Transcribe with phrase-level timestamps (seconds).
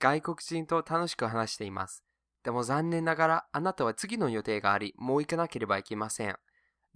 [0.00, 2.02] 外国人と楽しく話しています。
[2.42, 6.36] でも残念ながらあなたは次の予定があり、もう行かなければいけません。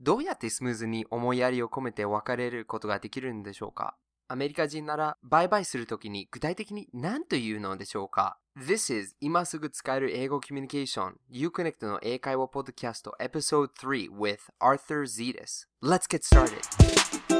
[0.00, 3.94] どうやってスムーズに思いやりを込めて別れることができるんでしょうか？
[4.26, 17.33] アメリカ人ならバイバイするときに具体的に何と言うのでしょうか？This is 今すぐ使える英語コミュニケーション Uconnect の英会話ポッドキャスト Episode 3 with Arthur Zetas Let's get started!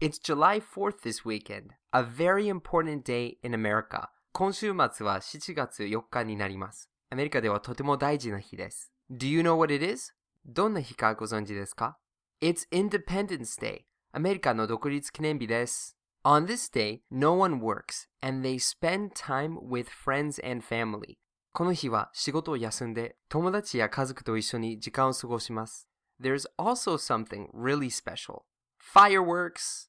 [0.00, 4.10] It's July 4th this weekend, a very important day in America.
[4.32, 6.90] 今週末は7月4日になります。
[7.08, 8.92] アメリカではとても大事な日です。
[9.10, 10.12] Do you know what it is?
[10.44, 11.96] どんな日かご存知ですか
[12.42, 13.84] It's Independence Day.
[14.12, 15.96] アメリカの独立記念日です。
[16.24, 21.16] On this day, no one works and they spend time with friends and family.
[21.52, 25.88] この日は仕事を休んで友達や家族と一緒に時間を過ごします。
[26.20, 28.42] There's also something really special.
[28.78, 29.88] Fireworks!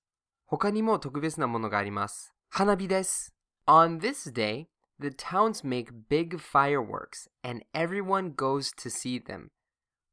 [0.55, 2.35] 他にも特別なものがあります。
[2.51, 3.33] 花火です。
[3.67, 4.67] On this day,
[5.01, 9.47] the towns make big fireworks and everyone goes to see them.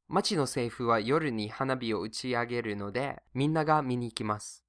[0.08, 4.64] 町の政府は夜に花火を打ち上げるので、みんなが見に行きます。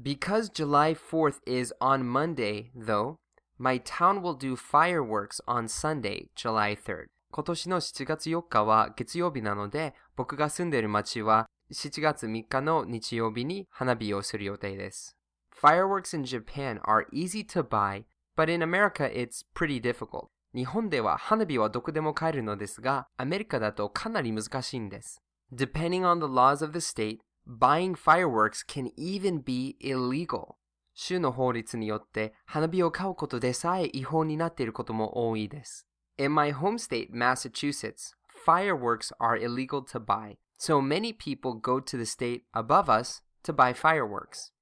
[0.00, 3.16] Because July 4th is on Monday, though,
[3.58, 7.06] my town will do fireworks on Sunday, July 3rd.
[7.32, 15.16] 今年の7月4日は月曜日なので、僕が住んでいる町は7月3日の日曜日に花火をする予定です。
[15.54, 18.04] Fireworks in Japan are easy to buy,
[18.36, 20.28] but in America it's pretty difficult.
[20.54, 25.20] 日本では花火はどこでも買えるのですが、アメリカだとかなり難しいんです。
[25.52, 30.54] Depending on the laws of the state, buying fireworks can even be illegal.
[30.94, 35.86] 州の法律によって花火を買うことでさえ違法になっていることも多いです。
[36.18, 38.14] In my home state, Massachusetts,
[38.46, 43.53] fireworks are illegal to buy, so many people go to the state above us to
[43.53, 44.53] buy fireworks.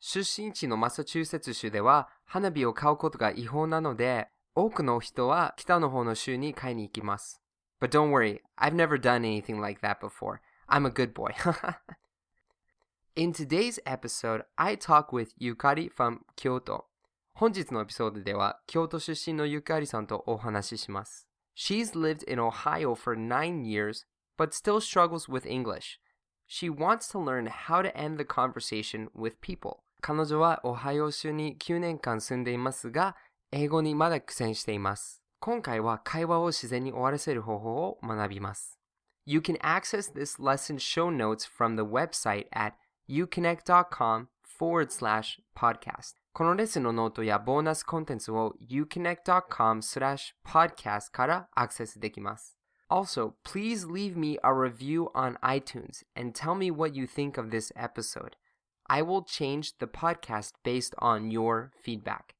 [0.00, 7.40] 出身地のマサチューセッツ州では花火を買うことが違法なので、多くの人は北の方の州に買いに行きます。
[7.80, 10.40] But don't worry, I've never done anything like that before.
[10.68, 11.32] I'm a good boy.
[13.16, 16.84] In today's episode, I talk with Yukari from Kyoto.
[17.34, 21.28] 本日のエピソードでは京都出身のゆかりさんとお話しします。
[21.56, 24.06] She's lived in Ohio for nine years,
[24.36, 26.00] but still struggles with English.
[26.46, 29.78] She wants to learn how to end the conversation with people.
[30.00, 33.16] 彼女はオハイオ州に9年間住んでいますが、
[33.50, 35.22] 英語にまだ苦戦しています。
[35.40, 38.78] 今回は会話を自然に終わらせる方法を学びます。
[39.26, 42.74] You can access this lesson show notes from the website at
[43.08, 44.28] uconnect.com
[44.58, 46.14] forward slash podcast.
[46.32, 52.56] このレッスンのノートやボーナスコンテンツを uconnect.com slash podcast からアクセスできます。
[52.90, 57.50] Also, please leave me a review on iTunes and tell me what you think of
[57.50, 58.36] this episode.
[58.88, 62.34] I will change the podcast based on your feedback.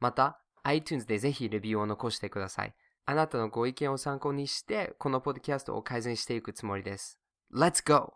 [0.00, 2.74] また、iTunes でぜひレビューを残してください。
[3.04, 7.20] あなたのご意見を参考にして、このポッドキャストを改善していくつもりです。
[7.52, 8.14] Let's go!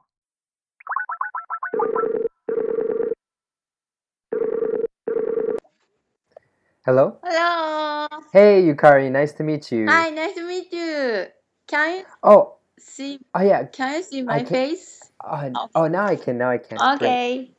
[6.87, 7.19] Hello?
[7.22, 8.06] Hello.
[8.32, 9.87] Hey, Yukari, nice to meet you.
[9.88, 11.27] Hi, nice to meet you.
[11.72, 13.20] Can you Oh, see?
[13.34, 13.64] oh yeah.
[13.66, 15.00] Can you see my can- face?
[15.24, 16.78] Uh, oh, now I can, now I can.
[16.96, 17.52] Okay.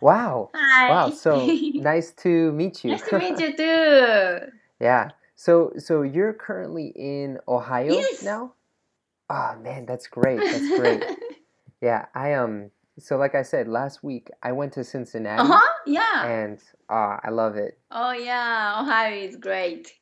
[0.00, 0.50] Wow.
[0.54, 0.88] Hi.
[0.90, 2.92] Wow, so nice to meet you.
[2.92, 4.38] nice to meet you too.
[4.80, 5.10] yeah.
[5.36, 8.22] So so you're currently in Ohio Yes.
[8.22, 8.54] now?
[9.28, 10.38] Ah, man, that's great.
[10.38, 11.02] That's great.
[11.82, 15.72] yeah, I um so like I said last week I went to Cincinnati uh huh.
[15.86, 16.24] Yeah.
[16.26, 17.78] and ah, I love it.
[17.90, 18.80] Oh yeah.
[18.80, 19.92] Ohio is great.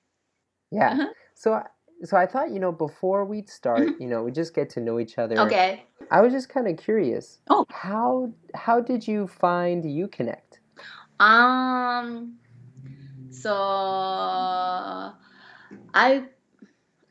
[0.70, 0.92] Yeah.
[0.92, 1.08] Uh-huh.
[1.34, 1.66] So I-
[2.04, 4.98] so I thought, you know, before we'd start, you know, we just get to know
[4.98, 5.38] each other.
[5.38, 5.84] Okay.
[6.10, 7.38] I was just kind of curious.
[7.48, 7.64] Oh.
[7.70, 10.58] How how did you find UConnect?
[11.20, 12.38] Um.
[13.30, 13.52] So
[15.94, 16.24] I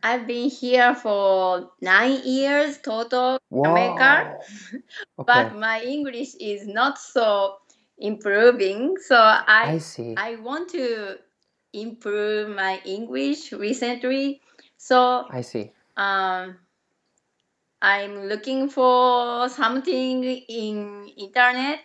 [0.03, 4.38] I've been here for nine years total, America.
[5.19, 5.25] Okay.
[5.27, 7.57] but my English is not so
[7.98, 8.98] improving.
[8.98, 10.15] So I I see.
[10.18, 11.18] I want to
[11.74, 14.42] improve my English recently.
[14.81, 15.74] So I see.
[15.95, 16.57] um,
[17.83, 21.80] I'm looking for something in internet.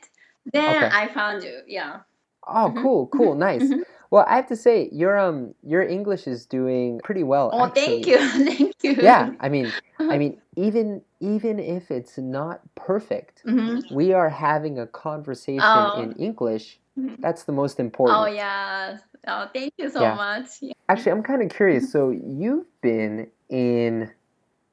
[0.50, 0.88] Then Okay.
[0.96, 1.60] I found you.
[1.66, 2.00] Yeah.
[2.48, 2.82] Oh, Mhm.
[2.82, 3.64] cool, cool, nice.
[3.64, 3.84] Mhm.
[4.10, 7.50] Well, I have to say, your um, your English is doing pretty well.
[7.52, 8.94] Oh, thank you, thank you.
[9.02, 13.84] Yeah, I mean, I mean, even even if it's not perfect, Mhm.
[13.90, 16.00] we are having a conversation Oh.
[16.00, 16.78] in English.
[17.20, 18.22] That's the most important.
[18.22, 18.99] Oh yeah.
[19.26, 20.14] Oh, thank you so Yeah.
[20.14, 20.49] much.
[20.61, 20.73] Yeah.
[20.88, 21.90] Actually, I'm kind of curious.
[21.94, 24.11] So you've been in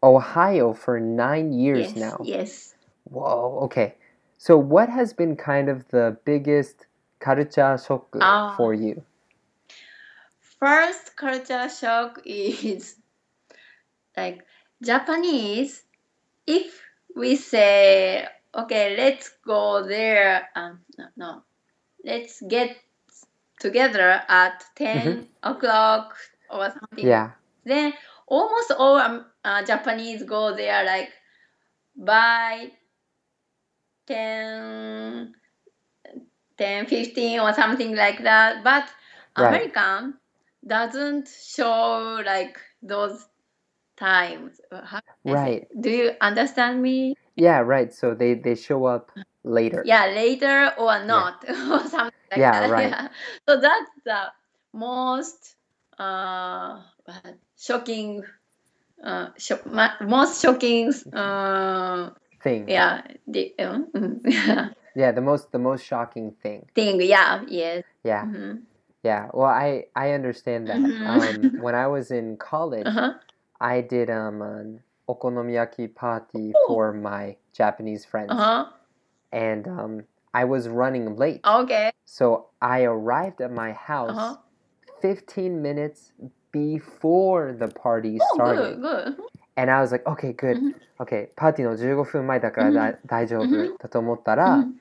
[0.03, 2.17] Ohio for nine years yes, now.
[2.23, 2.75] Yes.
[3.05, 3.95] Whoa, okay.
[4.37, 6.87] So, what has been kind of the biggest
[7.19, 8.53] culture shock Ah.
[8.57, 9.03] for you?
[10.59, 12.95] First culture shock is
[14.17, 14.45] like
[14.83, 15.83] Japanese.
[16.45, 16.81] If
[17.15, 21.43] we say, okay, let's go there, um, no, no,
[22.03, 22.75] let's get
[23.63, 26.15] together at 10 o'clock
[26.51, 27.07] or something.
[27.07, 27.31] Yeah,
[27.65, 27.93] Then
[28.27, 31.09] almost all um, uh, Japanese go there like
[31.95, 32.71] by
[34.07, 35.33] 10,
[36.57, 38.63] 10, 15 or something like that.
[38.63, 38.85] But
[39.35, 39.47] Right.
[39.47, 40.13] American
[40.67, 43.25] doesn't show like those
[43.97, 44.61] times.
[44.71, 45.65] How- right.
[45.81, 47.15] Do you understand me?
[47.35, 47.91] Yeah, right.
[47.91, 49.09] So they they show up
[49.43, 49.81] later.
[49.85, 52.77] Yeah, later or not or something like Yeah, that.
[52.77, 52.91] right.
[52.91, 53.07] Yeah.
[53.47, 54.21] So that's the
[54.73, 55.55] most
[55.99, 56.81] uh,
[57.57, 58.23] shocking,
[59.03, 59.27] uh,
[59.65, 60.93] ma- most shocking.
[61.13, 62.65] Uh, Thing.
[62.67, 66.69] yeah, the, um, mm, yeah, Yeah, the most the most shocking thing.
[66.75, 67.01] thing.
[67.01, 67.83] Yeah, yes.
[68.03, 68.55] Yeah, hmm
[69.03, 69.29] yeah.
[69.33, 70.81] Well, I I understand that.
[70.81, 71.07] Mhm.
[71.07, 73.13] Um, when I was in college, Uh-huh.
[73.59, 76.67] I did um an okonomiyaki party Oh.
[76.67, 78.65] for my Japanese friends, Uh-huh.
[79.31, 81.90] and um I was running late, Okay.
[82.04, 84.36] so I arrived at my house Uh-huh.
[85.00, 86.12] 15 minutes
[86.52, 88.80] before the party Oh, started.
[88.80, 89.16] good, good.
[89.56, 90.58] And I was like, okay, good.
[90.58, 94.74] うん Okay, パーティーの15分前だからだ大丈夫うんだと思ったら、うん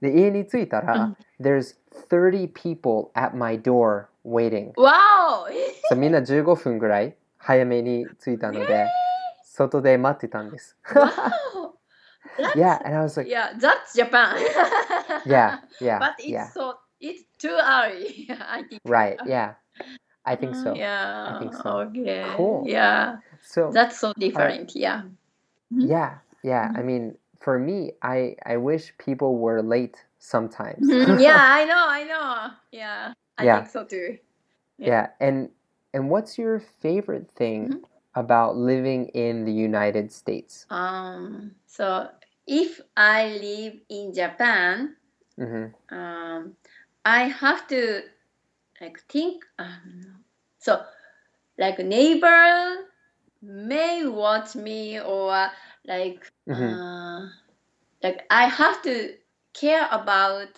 [0.00, 1.76] で、家に着いたうらん、 there's
[2.10, 4.72] 30 people at my door waiting.
[4.72, 5.46] Wow.
[5.88, 8.86] そうみんな15分ぐらい早めに着いたので、
[9.44, 10.76] 外で待ってたんです。
[10.84, 11.70] wow.
[12.37, 14.37] That's, yeah, and I was like, yeah, that's Japan.
[15.25, 18.27] yeah, yeah, but it's yeah, so it's too early.
[18.41, 18.81] I think.
[18.85, 19.53] right, yeah.
[20.25, 20.75] I think Uh, so.
[20.75, 21.35] Yeah.
[21.35, 21.69] I think so.
[21.87, 22.23] Okay.
[22.35, 22.65] Cool.
[22.67, 23.17] Yeah.
[23.41, 24.75] So, That's so different.
[24.75, 25.03] Yeah.
[25.71, 26.67] yeah, yeah.
[26.71, 26.79] Mhm.
[26.79, 30.87] I mean, for me, I I wish people were late sometimes.
[30.87, 31.19] Mhm.
[31.21, 31.85] yeah, I know.
[31.87, 32.51] I know.
[32.71, 33.13] Yeah.
[33.37, 33.57] I Yeah.
[33.59, 34.17] think so too.
[34.77, 35.49] Yeah, and
[35.93, 37.81] and what's your favorite thing Mhm.
[38.15, 40.65] about living in the United States?
[40.69, 41.55] Um.
[41.65, 42.09] So
[42.47, 44.95] if I live in Japan,
[45.37, 46.55] hmm um,
[47.05, 48.01] I have to
[48.81, 49.43] like think.
[49.59, 50.23] Um,
[50.59, 50.81] so,
[51.57, 52.85] like a neighbor
[53.41, 55.49] may watch me or
[55.85, 57.27] like hmm uh,
[58.03, 59.15] like I have to
[59.53, 60.49] care about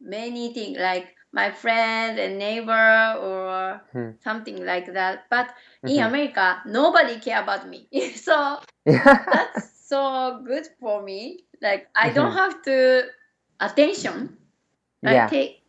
[0.00, 4.10] many things like my friend and neighbor or Hmm.
[4.20, 5.24] something like that.
[5.30, 5.54] But
[5.86, 6.06] in Mhm.
[6.06, 7.88] America, nobody care about me.
[8.16, 8.58] so
[9.30, 11.45] that's so good for me.
[11.61, 12.35] Like I don't Mhm.
[12.37, 13.03] have to
[13.59, 14.37] attention.
[15.05, 15.27] I yeah.
[15.27, 15.63] take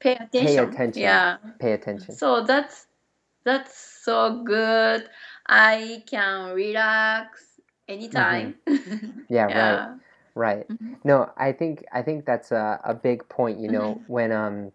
[0.00, 0.68] pay attention.
[0.68, 1.02] attention.
[1.02, 1.36] Yeah.
[1.58, 2.14] Pay attention.
[2.14, 2.86] So that's
[3.44, 5.08] that's so good.
[5.46, 8.54] I can relax anytime.
[8.66, 9.20] Mm-hmm.
[9.28, 9.54] Yeah, right.
[9.54, 9.94] yeah.
[10.34, 10.68] Right.
[10.68, 10.96] Mhm.
[11.04, 14.72] No, I think I think that's a, a big point, you know, when um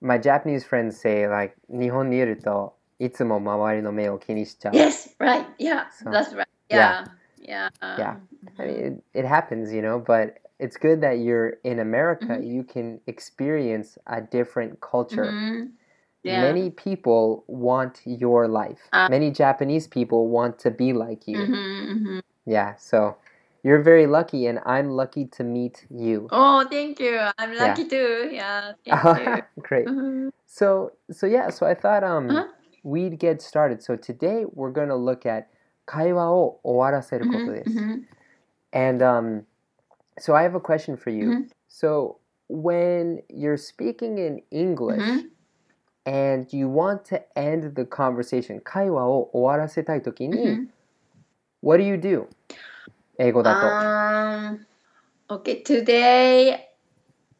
[0.00, 4.74] my Japanese friends say like 日本にいるといつも周りの目を気にしちゃう。
[4.74, 5.46] Yes, right.
[5.58, 6.46] Yeah, So, that's right.
[6.68, 7.04] yeah.
[7.04, 7.04] Yeah.
[7.47, 7.69] Yeah.
[7.97, 8.15] Yeah.
[8.59, 8.75] I mean,
[9.13, 12.33] it, it happens, you know, but it's good that you're in America.
[12.33, 12.47] Mhm.
[12.47, 15.25] You can experience a different culture.
[15.25, 15.71] Mhm.
[16.23, 16.41] Yeah.
[16.41, 18.79] Many people want your life.
[18.91, 21.37] Uh, Many Japanese people want to be like you.
[21.37, 22.21] Mhm, mhm.
[22.45, 23.17] Yeah, so
[23.63, 26.27] you're very lucky, and I'm lucky to meet you.
[26.31, 27.19] Oh, thank you.
[27.37, 27.67] I'm Yeah.
[27.69, 28.29] lucky too.
[28.31, 28.73] Yeah.
[28.85, 29.85] Thank Great.
[29.85, 29.91] you.
[29.91, 30.31] Mhm.
[30.47, 32.47] So, so yeah, so I thought um Uh-huh.
[32.83, 33.83] we'd get started.
[33.83, 35.47] So today we're gonna look at
[35.86, 37.78] 会話を終わらせることです。
[37.78, 38.06] Mhm,
[38.72, 39.44] And um,
[40.18, 41.30] so I have a question for you.
[41.30, 41.50] Mhm.
[41.68, 42.18] So
[42.48, 45.30] when you're speaking in English Mhm.
[46.04, 50.68] and you want to end the conversation, 会話を終わらせたいときに、 Mhm.
[51.62, 52.28] what do you do?
[53.18, 53.66] 英語だと。
[53.66, 54.66] Um,
[55.28, 56.68] okay, today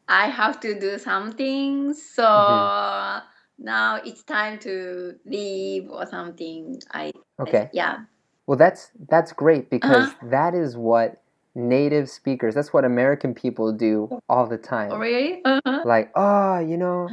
[0.07, 3.23] I have to do something, so Mhm.
[3.59, 6.77] now it's time to leave or something.
[6.91, 7.69] I okay.
[7.73, 8.05] yeah.
[8.47, 10.27] Well, that's that's great because Uh-huh.
[10.29, 11.21] that is what
[11.55, 12.55] native speakers.
[12.55, 14.91] That's what American people do all the time.
[14.91, 15.41] Oh, really?
[15.45, 15.81] Uh-huh.
[15.85, 17.09] Like, oh, you know,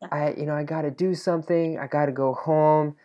[0.00, 0.08] Yeah.
[0.10, 1.78] I you know I got to do something.
[1.78, 2.96] I got to go home.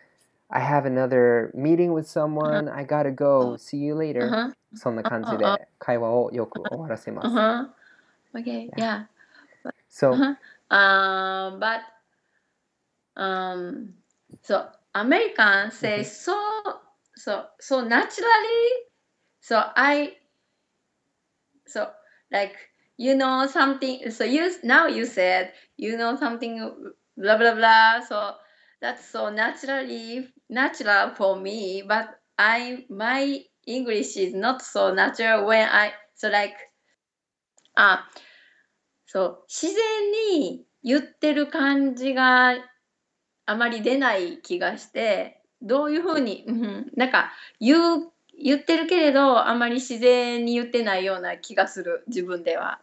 [0.50, 2.68] I have another meeting with someone.
[2.68, 3.56] I got to go.
[3.56, 4.28] See you later.
[4.28, 4.52] Uh-huh.
[4.74, 7.28] そんな感じであ会話をよく終わらせます。
[7.28, 7.68] Uh-huh.
[8.34, 9.06] Okay, yeah.
[9.88, 10.36] So, Uh-huh.
[10.70, 11.80] Um, but
[13.16, 13.94] um,
[14.42, 16.04] so Americans say Mhm.
[16.04, 16.34] so
[17.15, 18.69] so so naturally.
[19.41, 20.13] So I
[21.67, 21.89] so
[22.31, 22.55] like
[22.97, 24.11] you know something.
[24.11, 26.57] So you now you said you know something
[27.17, 28.01] blah blah blah.
[28.01, 28.35] So
[28.81, 31.83] that's so naturally natural for me.
[31.87, 36.55] But I my English is not so natural when I so like
[37.75, 38.07] あ
[39.05, 42.55] そう自然に言ってる感じが
[43.45, 52.79] あまり出ない気がしてどういうふうに、うん、なんか言う言ってるけれどあまり自然に言ってないような気がする自分では。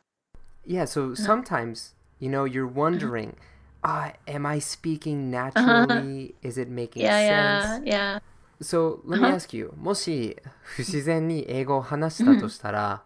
[0.67, 3.35] Yeah, so sometimes, you know, you're wondering,
[3.83, 6.35] ah, am I speaking naturally?
[6.43, 7.81] Is it making sense?
[7.81, 8.23] やいや
[8.61, 9.35] So let me Uh-huh.
[9.35, 13.03] ask you, もし不自然に英語を話したとしたら、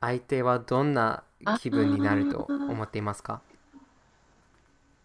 [0.00, 1.22] 相手はどんな
[1.60, 3.40] 気分になると思っていますか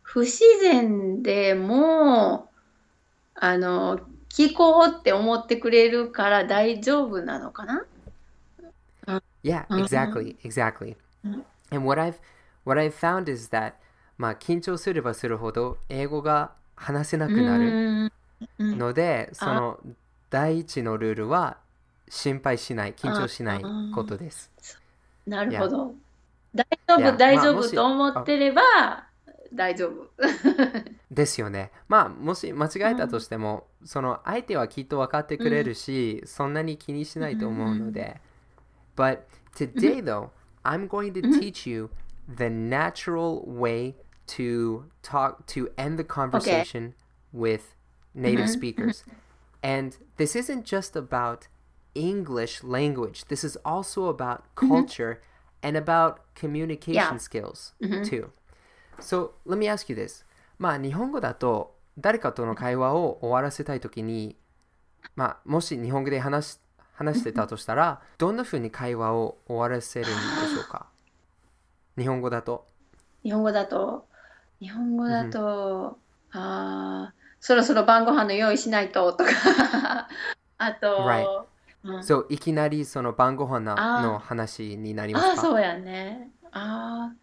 [0.04, 2.51] 不自然でも
[3.44, 7.84] あの聞こうって思ってくれるから大丈夫なのかな
[9.44, 9.84] ？Yeah, Mhm.
[9.84, 10.96] exactly, exactly.
[11.26, 11.44] Mhm.
[11.72, 12.20] And what I've
[12.64, 13.74] what I've found is that
[14.18, 18.12] まあ緊張すればするほど英語が話せなくなる
[18.60, 19.80] ので、その
[20.30, 21.58] 第一のルールは
[22.08, 23.64] 心配しない、緊張しない
[23.96, 24.52] ことです。
[25.26, 25.96] なるほど。
[26.54, 28.62] 大丈夫、大丈夫と思ってれば
[29.53, 30.11] 大丈夫。
[31.11, 31.71] ですよね。
[31.89, 38.21] まあもし間違えたとしても、その相手はきっと分かってくれるし、そんなに気にしないと思うので。
[38.97, 39.21] But
[39.55, 40.31] today though,
[40.65, 41.91] I'm going to teach you
[42.29, 43.95] the natural way
[44.27, 46.95] to talk to end the conversation
[47.33, 47.77] with
[48.15, 49.05] native speakers.
[49.63, 51.49] And this isn't just about
[51.95, 53.27] English language.
[53.29, 55.21] This is also about culture
[55.63, 57.19] and about communication Yeah.
[57.19, 57.75] skills
[58.05, 58.31] too.
[59.00, 60.26] So let me ask you this.
[60.60, 64.36] まあ日本語だと誰かとの会話を終わらせたいときに、
[65.16, 66.60] まあもし日本語で話し
[66.94, 70.86] 話してたとしたら、 どんな風に会話を終わらせるんでしょうか？
[71.98, 72.68] 日本語だと。
[73.24, 74.06] 日本語だと、
[74.60, 75.98] 日本語だと、
[76.32, 79.32] あーそろそろ晩ご飯の用意しないととか、
[80.60, 81.26] あと、Right.
[81.84, 83.62] うんそう、いきなりその晩ご飯
[84.04, 85.32] の話になりますか？
[85.32, 86.30] ああ、そうやね。
[86.52, 87.16] ああ、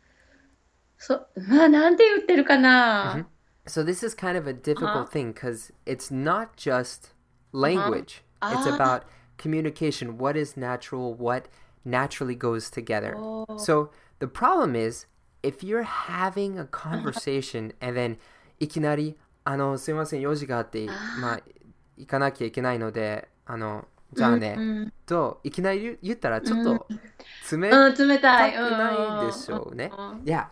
[0.98, 3.28] そ、まあ、なんて言ってるかな。
[3.66, 5.08] So this is kind of a difficult Uh-huh.
[5.10, 7.14] thing because it's not just
[7.54, 8.24] language.
[8.42, 8.76] It's Ah.
[8.76, 9.04] about
[9.38, 10.18] communication.
[10.18, 11.14] What is natural?
[11.14, 11.50] What
[11.86, 13.16] naturally goes together.
[13.18, 13.46] Oh.
[13.58, 13.90] So
[14.20, 15.06] the problem is
[15.42, 18.18] if you're having a conversation and then
[18.60, 20.86] いきなりあのすいません用事があって
[21.20, 21.40] まあ
[21.98, 26.88] 行かなきゃいけないのであのじゃあね、うんといきなり言言ったらちょっと
[27.58, 28.54] 冷うん、冷たい。
[28.54, 29.92] たくないでしょうね。
[29.98, 30.48] うん Yeah.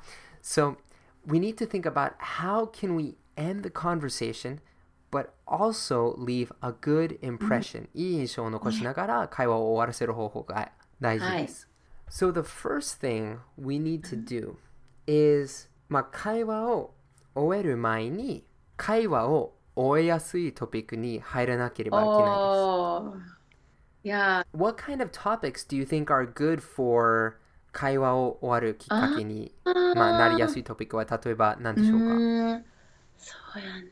[0.45, 0.77] So
[1.25, 4.59] we need to think about how can we end the conversation
[5.11, 7.89] but also leave a good impression.
[7.93, 11.67] いい印象を残しながら会話を終わらせる方法が大事です。
[12.09, 14.55] So the first thing we need to do
[15.07, 16.93] is まあ会話を
[17.35, 18.45] 終える前に
[18.77, 22.27] 会話を終えやすいトピックに入らなければいけないです。
[22.29, 23.41] おー
[24.03, 27.37] いや What kind of topics do you think are good for
[27.76, 29.52] 会話を終わるきっかけに
[29.94, 32.64] まあ、なりやすいトピックは例えば何ー、でしょうか
[33.18, 33.90] そうやね。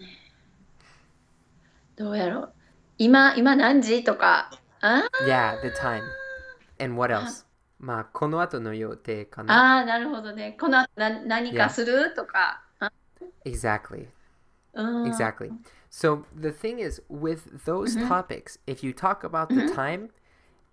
[1.94, 2.52] どうやろう。
[2.96, 4.50] 今、今何時とか。
[4.80, 6.02] あ Yeah, the time.
[6.78, 7.44] And what else?
[7.78, 9.80] まあ、この後の予定かな。
[9.80, 10.56] あー、なるほどね。
[10.58, 12.62] この後な何かするとか。
[12.80, 12.90] あ
[13.44, 14.08] Exactly.
[14.72, 15.04] うん。
[15.04, 15.50] Exactly.
[15.90, 20.08] So the thing is, with those topics, if you talk about the time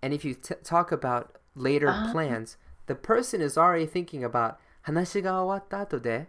[0.02, 1.28] and if you t- talk about
[1.58, 2.10] later Ah.
[2.14, 2.58] plans,
[2.92, 6.28] the person is already thinking about 話が終わった後で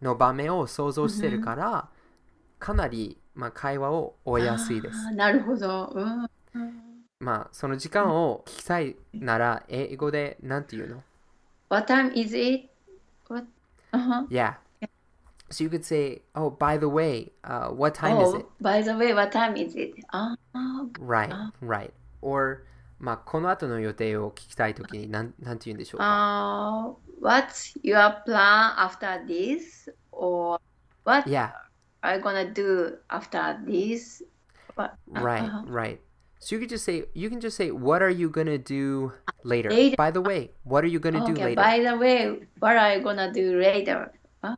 [0.00, 1.88] の場面を想像してるから、
[2.58, 5.10] かなり、まあ、会話を終えやすいです。
[5.12, 5.92] なるほど。
[5.94, 6.82] うん。
[7.20, 11.02] まあ、その時間を聞きたいなら、英語で何て言うの
[11.70, 12.68] What time is it?
[13.28, 13.46] What?
[13.92, 14.26] Uh-huh.
[14.28, 14.54] Yeah.
[15.50, 18.46] So you could say, oh, by the way, uh, what time is it?
[18.46, 19.94] Oh, by the way, what time is it?
[20.08, 21.30] ああ、Right,
[21.62, 21.92] right.
[22.22, 22.64] Or,
[23.01, 26.05] まあ、この後の予定を聞きたいときに何、なんて言うんでしょうか。
[26.07, 29.91] あー What's your plan after this?
[30.11, 30.59] Or
[31.03, 31.51] what Yeah,
[32.03, 34.23] are you gonna do after this?
[34.75, 34.93] What?
[35.11, 35.63] right, Uh-huh.
[35.67, 35.99] right.
[36.39, 39.11] So you could just say, you can just say, what are you gonna do
[39.43, 39.69] later?
[39.71, 39.95] Later.
[39.97, 41.61] By the way, what are you gonna do Okay, later?
[41.61, 44.11] by the way, what are you gonna do later?
[44.43, 44.55] Ah,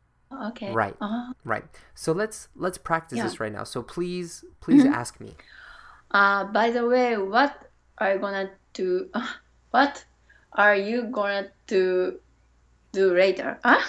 [0.48, 0.70] okay.
[0.72, 0.94] Right.
[1.00, 1.32] Uh-huh.
[1.44, 1.64] Right.
[1.94, 3.24] So let's let's practice Yeah.
[3.24, 3.64] this right now.
[3.64, 5.32] So please, please ask me.
[6.10, 7.63] Uh, by the way, what
[7.97, 9.09] are you gonna do?
[9.13, 9.27] Uh,
[9.71, 10.05] what
[10.53, 12.19] are you gonna do
[12.91, 13.59] do later?
[13.63, 13.83] Ah?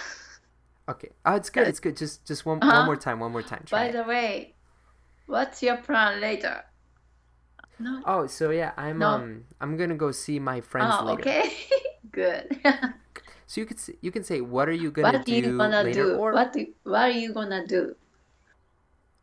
[0.89, 1.11] Okay.
[1.25, 1.67] Oh, it's good.
[1.67, 1.97] It's good.
[1.97, 2.77] Just just one Uh-huh.
[2.79, 3.21] one more time.
[3.21, 3.63] One more time.
[3.67, 3.93] Try By it.
[3.93, 4.55] the way,
[5.27, 6.63] what's your plan later?
[7.79, 8.01] No.
[8.07, 9.09] Oh, so yeah, I'm No.
[9.09, 11.21] um I'm gonna go see my friends Oh, later.
[11.23, 11.53] okay.
[12.11, 12.61] Good.
[13.49, 15.85] So you could s- you can say what are you gonna what do you gonna
[15.87, 16.17] later, do?
[16.19, 17.95] or What do- what are you gonna do?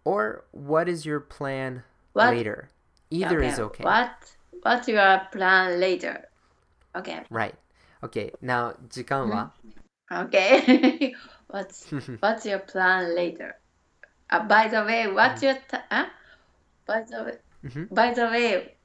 [0.05, 2.69] or what is your plan What- later?
[3.11, 3.83] Either is okay.
[3.83, 4.15] What
[4.62, 6.28] what's your plan later?
[6.96, 7.22] Okay.
[7.30, 7.54] Right.
[8.02, 8.32] Okay.
[8.42, 9.52] Now 時間は
[10.10, 11.14] Okay.
[11.48, 11.86] what's
[12.20, 13.56] what's your plan later?
[14.30, 16.06] Uh, by the way, what's your t- uh?
[16.86, 17.88] By the way, Mhm.
[17.94, 18.76] by the way,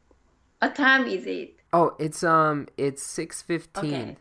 [0.59, 1.55] what time is it?
[1.71, 3.83] Oh, it's um it's 6:15.
[3.83, 4.17] Okay.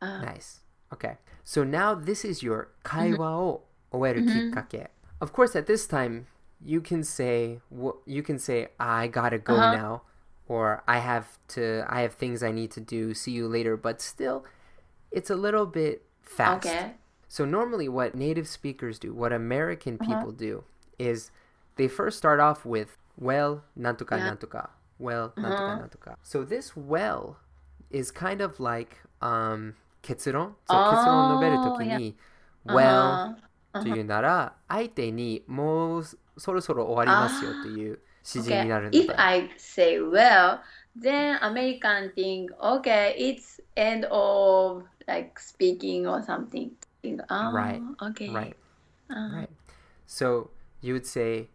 [0.00, 0.60] Uh, Nice.
[0.92, 1.18] Okay.
[1.44, 4.90] So now this is your 会話を終えるきっかけ.
[5.20, 6.24] Of course, at this time,
[6.64, 9.76] you can say wh- you can say I gotta go Uh-huh.
[9.76, 10.02] now,
[10.48, 13.14] or I have to I have things I need to do.
[13.14, 13.76] See you later.
[13.76, 14.44] But still,
[15.10, 16.66] it's a little bit fast.
[16.66, 16.94] okay.
[17.28, 20.14] So normally, what native speakers do, what American Uh-huh.
[20.14, 20.64] people do,
[20.98, 21.30] is
[21.76, 24.34] they first start off with well, nantoka Yeah.
[24.36, 25.78] nantoka, well, nantoka Uh-huh.
[25.78, 26.16] nantoka.
[26.22, 27.38] So this well
[27.90, 30.56] is kind of like um 結論。
[30.66, 32.16] So あー結論を述べるときに
[32.66, 33.20] well
[33.74, 33.80] Uh-huh.
[33.80, 36.04] というなら、相手にもう
[36.38, 38.62] そろそろ終わりますよという 指示 Okay.
[38.64, 38.98] になるので。
[38.98, 40.60] If I say well,
[41.00, 46.70] then American think okay, it's end of like speaking or something.
[47.28, 48.30] Ah, Right, Okay.
[48.30, 48.54] Right.
[49.10, 49.48] Uh, Right.
[50.06, 50.50] So
[50.82, 51.48] you would say,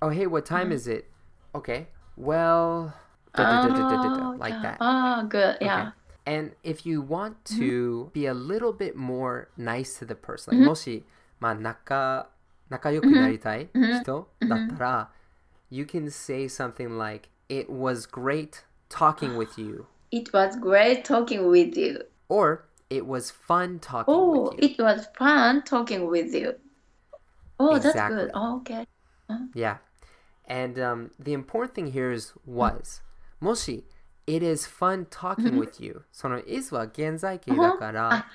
[0.00, 0.72] "Oh, hey, what time Mm-hmm.
[0.72, 1.10] is it?"
[1.54, 1.88] Okay.
[2.16, 2.94] Well,
[3.34, 4.62] da- da- da- da- da- da- da, oh, like yeah.
[4.62, 4.76] that.
[4.80, 5.56] Oh, good.
[5.60, 5.92] Yeah.
[6.26, 7.60] And if you want Mm-hmm.
[7.60, 10.64] to be a little bit more nice to the person, Mm-hmm.
[10.64, 11.04] like もし、
[11.40, 12.28] まあ、仲、
[12.68, 14.00] 仲良くなりたい Mm-hmm.
[14.02, 15.10] 人だったら、
[15.72, 19.86] you can say something like, It was great talking with you.
[20.10, 22.02] It was great talking with you.
[22.28, 24.68] Or, It was fun talking Oh, with you.
[24.70, 26.54] it was fun talking with you.
[27.60, 28.16] Oh, that's Exactly.
[28.24, 28.30] good.
[28.34, 28.86] Oh, okay.
[29.54, 29.78] Yeah.
[30.46, 33.02] And um, the important thing here is was.
[33.40, 33.84] もし、
[34.26, 36.02] It is fun talking with you.
[36.12, 38.26] その is は現在形だから、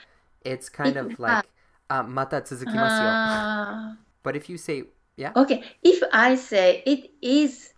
[0.43, 1.47] it's kind of It- like,
[1.87, 3.09] あ、また続きますよ。
[3.09, 3.97] Ah.
[4.23, 4.85] But if you say,
[5.18, 7.72] yeah, Okay, if I say it is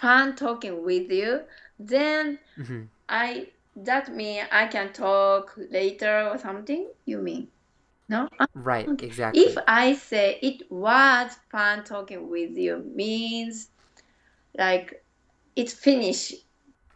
[0.00, 1.42] fun talking with you,
[1.78, 2.90] then Mhm.
[3.08, 6.90] I that mean I can talk later or something.
[7.06, 7.52] You mean
[8.08, 8.28] no?
[8.38, 9.06] Ah, right, okay.
[9.06, 9.42] exactly.
[9.44, 13.70] If I say it was fun talking with you, means
[14.58, 15.04] like
[15.56, 16.34] it's finished.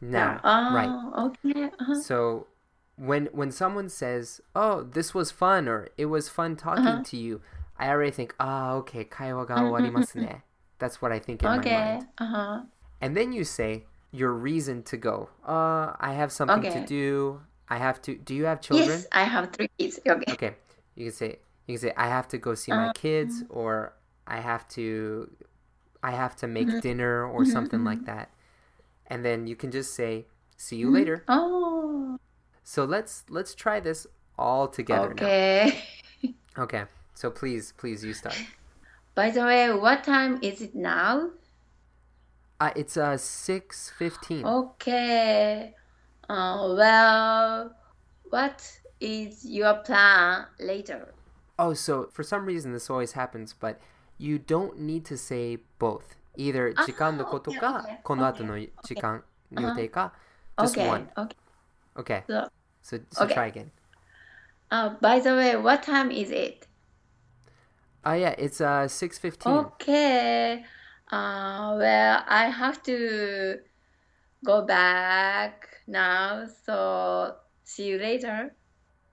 [0.01, 0.95] now, Ah, right.
[1.27, 1.71] Okay.
[1.81, 2.03] uh-huh.
[2.05, 2.49] So
[2.97, 7.05] when when someone says, "Oh, this was fun," or "It was fun talking Uh-huh.
[7.05, 7.43] to you,"
[7.79, 10.29] I already think, ah, oh, okay, kaiwa ga mm-hmm, warimasune.
[10.29, 10.39] Mm-hmm.
[10.79, 11.71] That's what I think in okay.
[11.71, 12.07] my mind.
[12.19, 12.61] Uh-huh.
[13.01, 15.29] And then you say your reason to go.
[15.47, 16.81] Uh, I have something okay.
[16.81, 17.41] to do.
[17.69, 18.17] I have to.
[18.17, 18.89] Do you have children?
[18.89, 20.01] Yes, I have three kids.
[20.07, 20.33] Okay.
[20.33, 20.55] Okay.
[20.95, 22.93] You can say you can say I have to go see my uh-huh.
[22.95, 23.93] kids, or
[24.27, 25.31] I have to,
[26.03, 26.81] I have to make mm-hmm.
[26.81, 28.31] dinner, or something like that.
[29.09, 32.19] And then you can just say, "See you later." Oh.
[32.63, 34.07] So let's let's try this
[34.39, 35.13] all together.
[35.13, 35.83] Okay.
[36.23, 36.65] Now.
[36.65, 36.85] Okay.
[37.16, 38.36] So please, please you start.
[39.14, 41.32] By the way, what time is it now?
[42.60, 44.44] Uh, it's uh six fifteen.
[44.46, 44.76] Oh.
[44.82, 45.74] Okay.
[46.30, 47.76] Uh, well,
[48.30, 51.14] what is your plan later?
[51.60, 53.80] Oh, so for some reason this always happens, but
[54.18, 56.16] you don't need to say both.
[56.38, 60.14] Either 時間のことか okay, okay, この後の時間予定か
[60.58, 60.88] just Okay.
[60.88, 61.10] one.
[61.18, 61.36] Okay.
[61.98, 62.24] Okay.
[62.28, 62.50] So,
[62.82, 63.34] So so Okay.
[63.36, 63.72] try again.
[64.72, 66.68] uh, by the way, what time is it?
[68.06, 69.54] Oh yeah, it's uh six fifteen.
[69.54, 70.64] Okay.
[71.12, 73.60] Uh, well, I have to
[74.44, 76.48] go back now.
[76.66, 78.56] So see you later.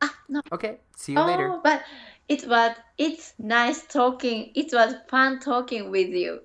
[0.01, 0.41] Ah, no.
[0.53, 0.79] Okay.
[0.97, 1.51] See you later.
[1.53, 1.83] Oh, but
[2.29, 4.53] it was it's nice talking.
[4.55, 6.41] It was fun talking with you.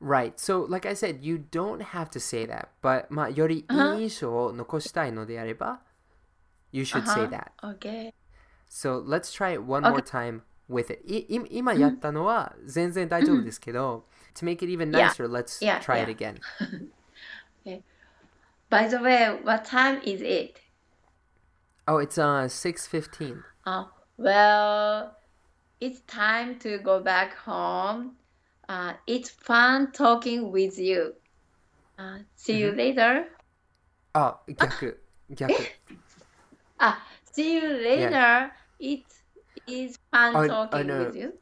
[0.00, 0.38] Right.
[0.40, 2.68] So like I said, you don't have to say that.
[2.82, 4.00] But まあよりいい Uh-huh.
[4.02, 5.80] 印象を残したいのであれば
[6.72, 7.30] you should say Uh-huh.
[7.30, 7.76] that.
[7.78, 8.12] Okay.
[8.68, 11.00] So let's try it one more time with it.
[11.06, 15.10] いい今やったのは全然大丈夫ですけど、to make it even Yeah.
[15.10, 16.04] nicer, let's Yeah, try yeah.
[16.04, 16.40] it again.
[18.70, 20.60] By the way, what time is it?
[21.86, 23.42] Oh, it's uh 6:15.
[23.66, 23.84] Uh,
[24.16, 25.16] well,
[25.80, 28.16] it's time to go back home.
[28.68, 31.14] Uh, it's fun talking with you.
[31.98, 33.26] Uh, see you later.
[34.12, 34.96] あ、逆。
[35.28, 35.52] 逆。
[36.78, 38.50] Ah, see you later.
[38.78, 39.04] It
[39.68, 41.04] is fun Oh, oh, talking no.
[41.06, 41.32] with you.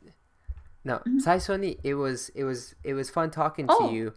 [0.84, 3.90] No, 最初に it was it was it was fun talking to Oh.
[3.92, 4.12] you,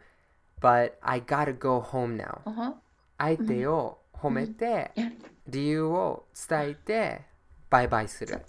[0.60, 2.42] but I gotta go home now.
[2.46, 2.74] Uh-huh.
[3.18, 5.12] 相手を褒めて、 Yeah.
[5.48, 7.22] 理由を伝えて、
[7.70, 8.42] バイバイする。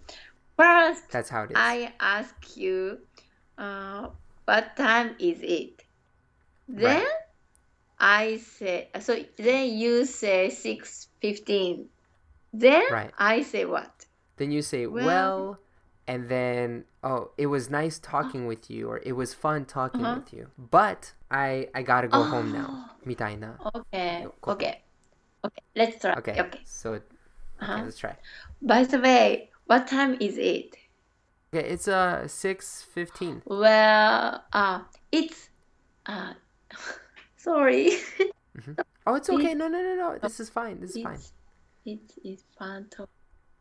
[0.57, 1.59] First, That's how it is.
[1.59, 3.01] I ask you,
[3.59, 4.11] uh,
[4.47, 5.85] what time is it?
[6.71, 7.05] Then Right.
[7.99, 11.87] I say, so then you say 6.15.
[12.55, 13.11] Then Right.
[13.19, 13.91] I say what?
[14.41, 15.59] Then you say, well, Well-
[16.09, 20.21] and then, oh, it was nice talking with you, or it was fun talking Uh-huh.
[20.21, 20.51] with you.
[20.57, 22.91] But I I gotta go home now.
[23.05, 23.57] みたいな。
[23.75, 24.83] Okay, Go- okay.
[25.45, 26.15] Okay, let's try.
[26.19, 26.41] Okay.
[26.41, 26.61] Okay.
[26.65, 27.05] So okay,
[27.61, 27.83] Uh-huh.
[27.85, 28.17] let's try.
[28.63, 30.77] By the way, what time is it?
[31.53, 33.43] Okay, it's uh six fifteen.
[33.47, 35.51] Well, uh, it's
[36.07, 36.35] uh,
[37.37, 37.93] sorry.
[39.07, 39.55] Oh, it's okay.
[39.55, 40.19] No, no, no, no.
[40.19, 40.81] This is fine.
[40.81, 41.19] This is fine.
[41.85, 43.07] it's it is fun to.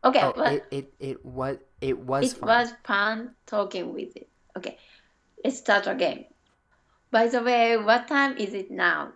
[0.03, 2.47] Okay, Oh, well, it it it was it was it fun.
[2.47, 4.29] was fun talking with it.
[4.57, 4.77] Okay,
[5.43, 6.25] let's start again.
[7.11, 9.13] By the way, what time is it now?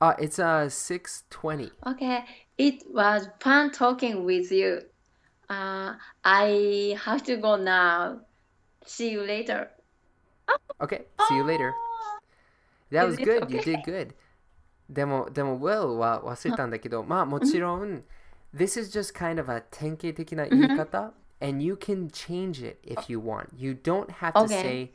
[0.00, 1.72] Uh, it's uh six twenty.
[1.86, 2.24] Okay,
[2.58, 4.82] it was fun talking with you.
[5.48, 8.20] Uh, I have to go now.
[8.86, 9.70] See you later.
[10.80, 11.74] Okay, see you later.
[12.90, 13.50] That Is was it good.
[13.50, 13.62] You okay?
[13.62, 14.14] did good.
[14.88, 18.04] でも、でも、Will は忘れたんだけど、まあもちろん、
[18.54, 23.48] This is just kind of a 典型的な言い方、and you can change it if you want.
[23.56, 24.48] You don't have to Okay.
[24.48, 24.92] say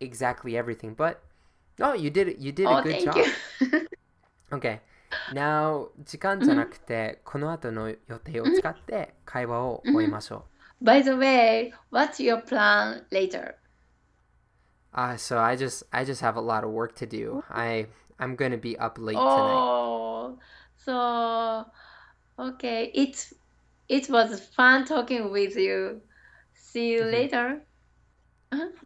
[0.00, 1.18] exactly everything, but
[1.80, 2.38] oh, you did it.
[2.38, 3.16] You did a Oh, good thank job.
[3.16, 3.86] you.
[4.52, 4.80] Okay.
[5.34, 10.46] Now, 時間じゃなくて、この後の予定を使って会話を終えましょ
[10.80, 10.84] う。
[10.84, 13.54] By the way, what's your plan later?
[14.92, 17.42] Uh, so I just I just have a lot of work to do.
[17.50, 17.86] I
[18.18, 19.18] I'm gonna be up late tonight.
[19.18, 20.38] Oh,
[20.76, 21.66] so
[22.39, 22.91] okay.
[22.93, 23.33] It's
[23.87, 26.01] it was fun talking with you.
[26.53, 27.05] See you Mhm.
[27.05, 27.61] later.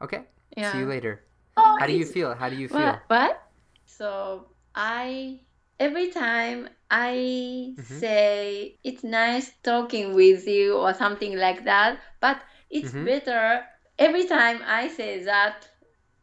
[0.01, 0.25] Okay.
[0.55, 0.71] Yeah.
[0.71, 1.25] See you later.
[1.57, 2.35] Oh, How do you feel?
[2.35, 2.99] How do you feel?
[2.99, 3.03] What?
[3.07, 3.41] What?
[3.85, 5.41] So I
[5.79, 8.01] every time I Mhm.
[8.01, 13.05] say it's nice talking with you or something like that, but it's Mhm.
[13.05, 13.63] better
[13.97, 15.67] every time I say that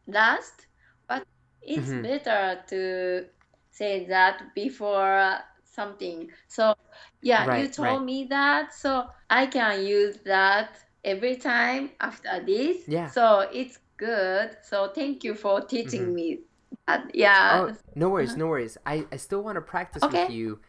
[0.07, 0.67] last,
[1.07, 1.23] but
[1.61, 1.93] it's Mhm.
[1.93, 3.25] better to
[3.71, 5.39] say that before
[5.73, 6.29] something.
[6.47, 6.73] So
[7.21, 8.05] yeah, you told right.
[8.05, 12.77] me that, so I can use that every time after this.
[12.87, 13.07] Yeah.
[13.07, 14.57] So it's good.
[14.63, 16.15] So thank you for teaching Mhm.
[16.15, 16.39] me
[16.87, 17.15] that.
[17.15, 17.65] Yeah.
[17.65, 18.77] Oh, no worries, no worries.
[18.85, 20.23] I, I still want to practice Okay.
[20.23, 20.59] with you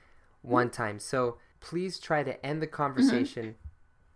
[0.43, 0.99] one time.
[0.99, 3.57] So please try to end the conversation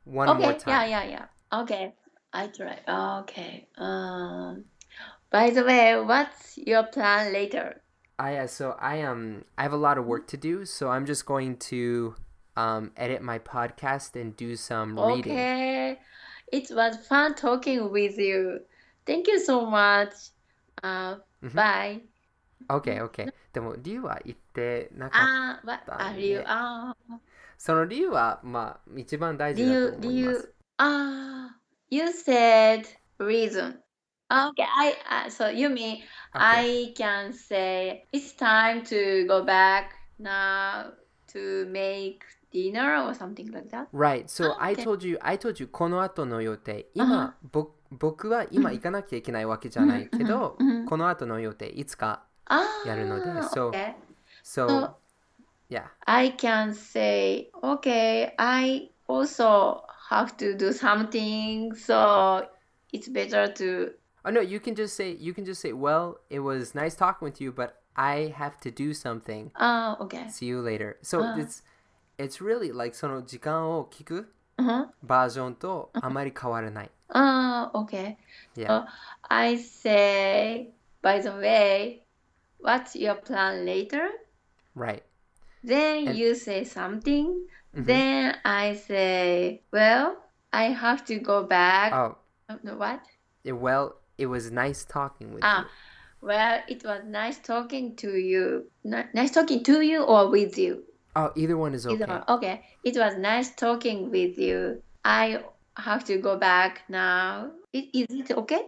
[0.04, 0.42] one okay.
[0.42, 0.90] more time.
[0.90, 1.60] Yeah, yeah, yeah.
[1.62, 1.94] Okay.
[2.32, 2.78] I try.
[3.20, 3.68] Okay.
[3.78, 4.64] Um.
[5.30, 7.80] By the way, what's your plan later?
[8.19, 11.05] I uh, so I um I have a lot of work to do, so I'm
[11.05, 12.15] just going to
[12.55, 15.33] um edit my podcast and do some reading.
[15.33, 15.99] Okay.
[16.51, 18.59] It was fun talking with you.
[19.07, 20.13] Thank you so much.
[20.83, 21.53] Uh, Mhm.
[21.55, 22.01] bye.
[22.69, 23.33] Okay, okay.
[23.51, 25.67] でも理由は言ってなかった。
[25.67, 26.39] Ah, what だ are ね you?
[26.45, 26.93] Ah,
[27.57, 30.53] その理由はまあ一番大事だと you, 思いま you, す。
[30.77, 31.49] ah,
[31.89, 32.85] you said
[33.19, 33.79] reason.
[34.30, 36.02] Okay, I, uh, so you mean.
[36.34, 40.92] I can say it's time to go back now
[41.32, 42.20] to make
[42.52, 43.88] dinner or something like that.
[43.92, 44.28] Right.
[44.28, 46.88] So Ah, I told you, I told you この後の予定。
[46.94, 52.24] 今、ぼ僕は今行かなきゃいけないわけじゃないけど、この後の予定いつか。
[52.50, 53.94] Ah, やるので、so- okay.
[54.44, 54.94] So, So
[55.70, 55.84] yeah.
[56.04, 62.46] I can say, okay, I also have to do something, so
[62.92, 63.92] it's better to.
[64.27, 67.25] Oh no, you can just say you can just say, well, it was nice talking
[67.25, 69.51] with you, but I have to do something.
[69.55, 70.27] Ah, okay.
[70.29, 70.97] See you later.
[71.01, 71.35] So Ah.
[71.37, 71.61] it's
[72.17, 74.87] it's really like その時間を聞く Uh-huh.
[75.03, 76.91] バージョンとあまり変わらない。
[77.09, 78.17] Ah, okay.
[78.55, 78.67] Yeah.
[78.67, 78.85] So
[79.29, 82.03] I say, by the way,
[82.61, 84.09] what's your plan later?
[84.75, 85.03] Right.
[85.65, 87.33] Then And- you say something.
[87.75, 87.85] Mhm.
[87.85, 90.17] Then I say, well,
[90.51, 91.91] I have to go back.
[91.93, 92.17] Oh,
[92.47, 93.01] Uh, no, What?
[93.43, 95.48] it, well, it was nice talking with you.
[95.48, 95.68] Ah,
[96.20, 98.66] well, it was nice talking to you.
[98.84, 100.64] Ni- nice talking to you or with you?
[100.64, 100.84] you.
[101.16, 102.12] Oh, either one is Either okay.
[102.12, 102.24] one.
[102.28, 102.64] Okay.
[102.84, 104.82] It was nice talking with you.
[105.04, 105.42] I
[105.76, 107.52] have to go back now.
[107.74, 108.62] I- Is it okay?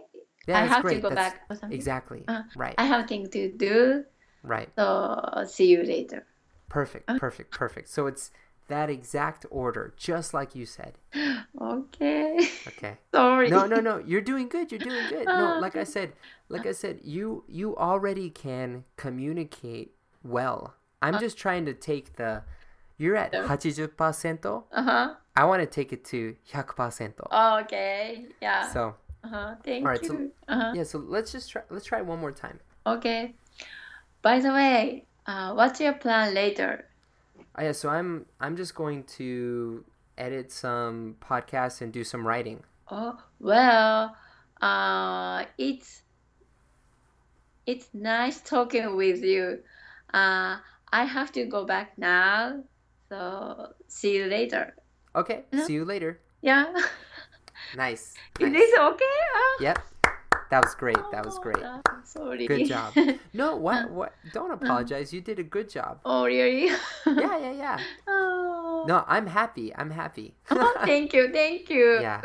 [0.47, 0.95] Yeah, I have great.
[0.95, 1.75] to go That's back or something.
[1.75, 2.75] exactly Ah, right.
[2.77, 4.03] I have things to do.
[4.43, 4.69] Right.
[4.75, 6.25] So see you later.
[6.69, 7.05] Perfect.
[7.07, 7.17] Ah.
[7.19, 7.51] Perfect.
[7.51, 7.89] Perfect.
[7.89, 8.31] So it's
[8.67, 10.93] that exact order, just like you said.
[11.59, 12.39] Okay.
[12.67, 12.97] Okay.
[13.13, 13.49] Sorry.
[13.49, 13.97] No, no, no.
[13.97, 14.71] You're doing good.
[14.71, 15.25] You're doing good.
[15.25, 16.13] No, like I said,
[16.49, 19.93] like I said, you you already can communicate
[20.23, 20.75] well.
[21.01, 22.43] I'm just trying to take the.
[22.97, 23.47] You're at Yeah.
[23.47, 24.45] 80%.
[24.71, 25.15] Uh huh.
[25.35, 27.13] I want to take it to 100%.
[27.63, 28.25] Okay.
[28.41, 28.67] Yeah.
[28.71, 29.55] So Uh huh.
[29.63, 30.31] Thank Alright, so- you.
[30.47, 30.71] Uh huh.
[30.75, 31.63] yeah, so let's just try.
[31.69, 32.59] Let's try one more time.
[32.85, 33.33] Okay.
[34.21, 36.85] By the way, uh, what's your plan later?
[37.55, 39.83] Oh, yeah, so I'm I'm just going to
[40.17, 42.63] edit some podcasts and do some writing.
[42.89, 44.15] Oh well,
[44.61, 46.03] uh, it's
[47.65, 49.59] it's nice talking with you.
[50.13, 50.57] Uh,
[50.91, 52.63] I have to go back now,
[53.09, 54.75] so see you later.
[55.15, 56.19] Okay, see you later.
[56.41, 56.71] Yeah.
[57.77, 58.15] Nice.
[58.39, 59.17] Is this okay?
[59.35, 59.79] Uh, Yep.
[60.51, 60.97] That was great.
[61.11, 61.63] That was great.
[61.63, 62.45] Oh, sorry.
[62.45, 62.93] Good job.
[63.33, 65.13] No, what what don't apologize.
[65.13, 65.99] You did a good job.
[66.05, 66.67] oh, really?
[67.07, 67.79] Yeah, yeah, yeah.
[68.07, 68.83] oh.
[68.87, 69.73] No, I'm happy.
[69.75, 70.35] I'm happy.
[70.51, 71.99] Oh, thank you, thank you.
[72.05, 72.19] Yeah.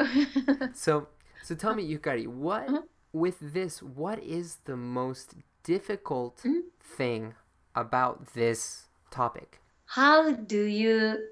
[0.74, 1.06] So
[1.42, 2.82] so tell me, Yukari, what Mhm.
[3.12, 6.62] with this, what is the most difficult Mhm.
[6.98, 7.34] thing
[7.74, 9.60] about this topic?
[9.86, 11.28] How do you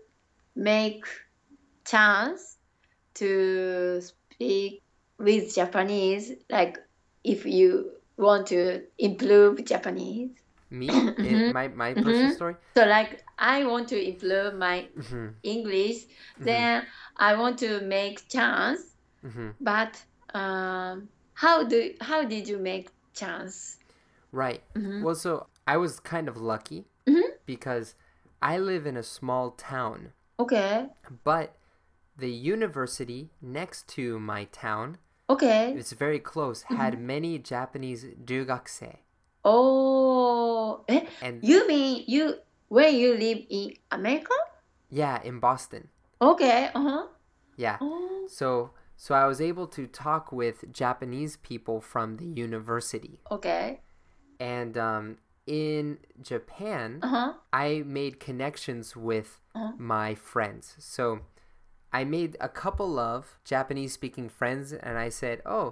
[0.55, 1.05] make
[1.85, 2.59] chance
[3.15, 4.84] to speak
[5.19, 6.33] with Japanese?
[6.51, 6.79] Like,
[7.23, 10.31] if you want to improve Japanese.
[10.71, 10.89] Me?
[11.19, 11.53] In Mhm.
[11.53, 12.35] my my personal Mhm.
[12.35, 12.57] story?
[12.77, 16.05] So, like, I want to improve my hmm English.
[16.05, 16.45] Mm-hmm.
[16.45, 18.81] Then I want to make chance.
[19.61, 20.03] But
[20.35, 23.79] um, how do how did you make chance?
[24.33, 24.63] Right.
[25.03, 26.85] Well, so I was kind of lucky
[27.47, 27.95] because
[28.43, 30.87] I live in a small town, Okay.
[31.25, 31.55] but
[32.17, 34.99] the university next to my town,
[35.29, 35.73] Okay.
[35.77, 38.97] it's very close, had many Japanese ryugakusei.
[39.45, 42.35] Oh, eh, And you mean you
[42.69, 44.35] where you live in America?
[44.91, 45.89] yeah, in Boston.
[46.21, 46.71] Okay.
[46.75, 47.07] Uh huh.
[47.57, 47.79] Yeah.
[47.81, 48.27] Oh.
[48.29, 53.21] So so I was able to talk with Japanese people from the university.
[53.31, 53.81] Okay.
[54.41, 57.33] And um, in Japan, Uh huh.
[57.53, 59.73] I made connections with Uh-huh.
[59.79, 60.75] my friends.
[60.79, 61.21] So
[61.95, 65.69] I made a couple of Japanese speaking friends and I said, "Oh,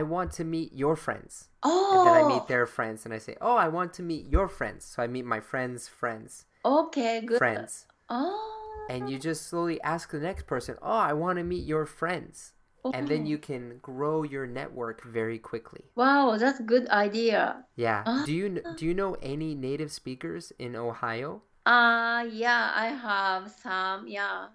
[0.00, 1.92] I want to meet your friends." Oh.
[1.92, 4.48] And then I meet their friends and I say, "Oh, I want to meet your
[4.48, 7.20] friends." So I meet my friends' friends, Okay.
[7.20, 7.38] Good.
[7.38, 7.86] friends.
[8.08, 8.86] Oh.
[8.88, 12.54] And you just slowly ask the next person, "Oh, I want to meet your friends."
[12.94, 13.30] And then Oh.
[13.32, 15.90] you can grow your network very quickly.
[15.98, 17.66] Wow, that's a good idea.
[17.74, 18.04] Yeah.
[18.06, 18.22] Ah.
[18.24, 21.42] Do you do you know any native speakers in Ohio?
[21.66, 24.06] Uh yeah, I have some.
[24.06, 24.54] Yeah.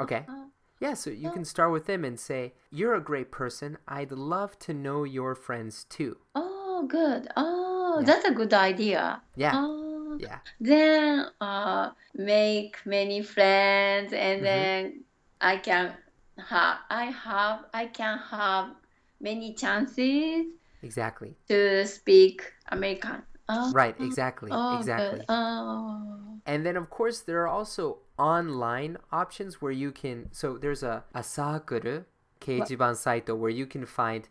[0.00, 0.24] Okay.
[0.28, 0.46] Uh,
[0.80, 3.78] Yeah, so you can start with them and say, "You're a great person.
[3.86, 7.28] I'd love to know your friends too." oh, good.
[7.36, 8.06] Oh, Yeah.
[8.06, 9.22] that's a good idea.
[9.36, 9.52] Yeah.
[9.54, 10.18] Oh.
[10.18, 10.40] Yeah.
[10.60, 14.44] Then uh, make many friends, and Mhm.
[14.44, 15.04] then
[15.40, 15.94] I can
[16.38, 18.74] have I have I can have
[19.20, 20.46] many chances
[20.82, 21.36] Exactly.
[21.48, 23.22] to speak American.
[23.52, 24.50] Oh, right, exactly.
[24.52, 25.24] Oh, exactly.
[25.28, 26.38] Oh.
[26.46, 30.28] And then, of course, there are also online options where you can.
[30.32, 32.04] So there's a Asakuru
[32.40, 34.28] Keijiban site where you can find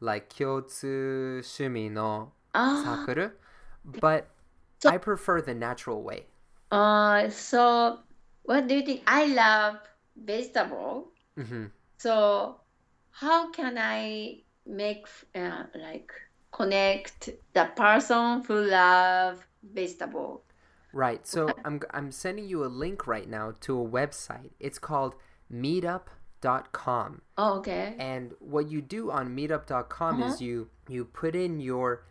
[0.00, 2.84] like Kyotsu Shumi no ah.
[2.86, 3.32] Sakuru.
[3.84, 4.28] But
[4.78, 6.26] so, I prefer the natural way.
[6.70, 8.00] Uh, so
[8.42, 9.02] what do you think?
[9.06, 9.76] I love
[10.16, 11.12] vegetable.
[11.38, 11.66] Mm-hmm.
[11.98, 12.60] So
[13.10, 16.12] how can I make uh, like
[16.52, 20.42] connect the person who love vegetable?
[20.92, 21.26] Right.
[21.26, 24.50] So I'm I'm sending you a link right now to a website.
[24.58, 25.14] It's called
[25.52, 27.22] meetup.com.
[27.38, 27.94] Oh, okay.
[27.98, 30.32] And what you do on meetup.com Uh-huh.
[30.32, 32.04] is you you put in your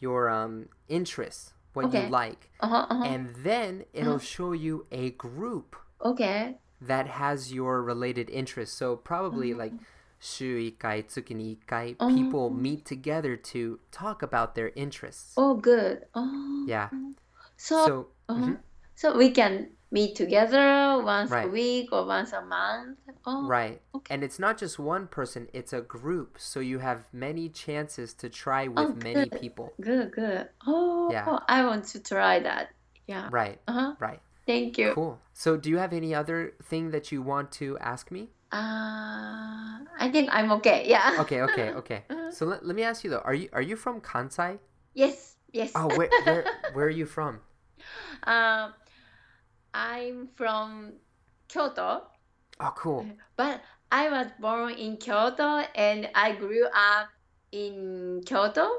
[0.00, 2.04] your um interests, what Okay.
[2.04, 3.04] you like, Uh-huh, uh-huh.
[3.04, 6.58] and then it'll show you a group okay.
[6.80, 8.76] that has your related interests.
[8.76, 9.58] So probably Mm-hmm.
[9.60, 9.72] like
[10.23, 12.13] 週1回、月に1回, Uh-huh.
[12.13, 15.33] people meet together to talk about their interests.
[15.37, 16.05] Oh, good.
[16.13, 16.21] Oh.
[16.67, 16.89] Yeah.
[17.57, 18.45] So, So, uh-huh.
[18.53, 18.57] mhm.
[18.95, 21.51] so we can meet together once a Right.
[21.51, 22.97] week or once a month.
[23.25, 23.81] Oh, Right.
[23.95, 24.13] okay.
[24.13, 26.37] And it's not just one person, it's a group.
[26.37, 29.39] So you have many chances to try with Oh, many good.
[29.41, 29.73] people.
[29.81, 30.49] Good, good.
[30.67, 31.39] Oh, Yeah.
[31.47, 32.69] I want to try that.
[33.07, 33.29] Yeah.
[33.31, 33.59] Right.
[33.67, 33.95] Uh-huh.
[33.99, 34.19] Right.
[34.45, 34.93] Thank you.
[34.93, 35.19] Cool.
[35.33, 38.29] So do you have any other thing that you want to ask me?
[38.54, 40.86] Uh, I think I'm okay.
[40.86, 41.26] Yeah.
[41.26, 42.00] Okay, okay, okay.
[42.08, 42.30] Uh-huh.
[42.30, 44.58] So let, let me ask you though, are you are you from Kansai?
[44.94, 45.72] Yes, yes.
[45.74, 47.40] Oh, where where where are you from?
[48.24, 48.72] Um,
[49.74, 50.94] I'm from
[51.48, 52.06] Kyoto,
[52.60, 53.06] Oh, cool.
[53.36, 57.08] but I was born in Kyoto and I grew up
[57.50, 58.70] in Kyoto.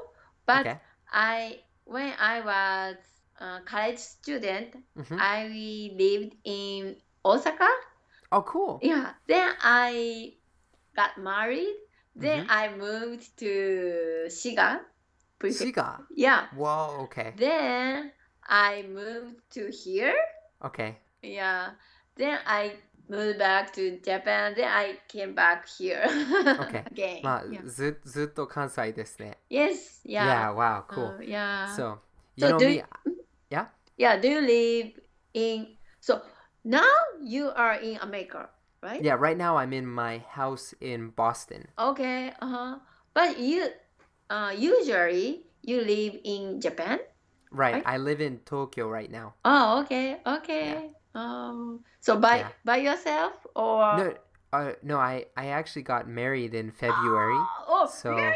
[0.46, 0.78] But Okay.
[1.12, 2.96] I, when I was
[3.40, 5.18] a college student, Mhm.
[5.20, 5.48] I
[5.92, 7.68] lived in Osaka.
[8.31, 8.79] Oh, cool.
[8.81, 9.13] Yeah.
[9.27, 10.33] Then I
[10.95, 11.75] got married.
[12.15, 12.49] Then Mhm.
[12.49, 14.81] I moved to Shiga.
[15.39, 16.05] prefect- Shiga.
[16.15, 16.47] Yeah.
[16.55, 17.33] Whoa, okay.
[17.35, 18.11] Then
[18.47, 20.15] I moved to here.
[20.63, 20.97] Okay.
[21.23, 21.71] Yeah.
[22.15, 22.75] Then I
[23.09, 24.53] moved back to Japan.
[24.55, 26.05] Then I came back here
[26.61, 26.83] Okay.
[26.91, 27.21] again.
[27.23, 27.65] まあ yeah.
[27.67, 29.37] ずずっと関西ですね。
[29.49, 30.01] Yes.
[30.05, 30.53] Yeah, Yeah.
[30.53, 31.17] wow, cool.
[31.17, 31.67] Uh, yeah.
[31.75, 31.99] So,
[32.35, 32.75] you So know do me.
[32.75, 32.83] you-
[33.49, 33.65] Yeah?
[33.97, 34.19] yeah.
[34.21, 34.93] Do you live
[35.33, 35.75] in?
[35.99, 36.21] So
[36.66, 36.90] now
[37.22, 38.50] you are in America,
[38.82, 38.98] right?
[38.98, 41.70] Yeah, right now I'm in my house in Boston.
[41.78, 42.34] Okay.
[42.42, 42.72] Uh huh.
[43.14, 43.70] But you,
[44.28, 46.98] uh, usually you live in Japan.
[47.54, 47.80] Right.
[47.80, 47.86] Right.
[47.86, 49.38] I live in Tokyo right now.
[49.46, 50.18] Oh, okay.
[50.26, 50.90] Okay.
[51.14, 51.80] Oh.
[52.02, 52.50] So by Yeah.
[52.66, 53.96] by yourself or?
[53.96, 54.06] No,
[54.52, 57.38] uh, no, I I actually got married in February.
[57.70, 58.34] Oh, So, really?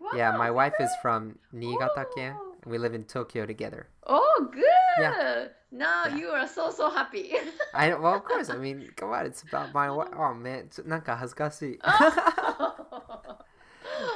[0.00, 0.10] Wow.
[0.18, 2.34] Yeah, my wife is from Niigata ken.
[2.36, 2.49] Oh.
[2.65, 3.87] We live in Tokyo together.
[4.07, 4.63] Oh, good.
[4.99, 5.47] Yeah.
[5.71, 6.15] Now Yeah.
[6.17, 7.33] you are so so happy.
[7.73, 8.49] I well, of course.
[8.49, 10.09] I mean, come on, it's about my wife.
[10.17, 11.79] Oh man, it's なんか恥ずかしい。